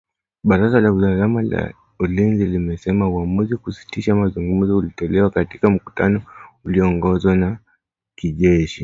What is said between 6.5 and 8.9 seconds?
ulioongozwa na kiongozi wa kijeshi.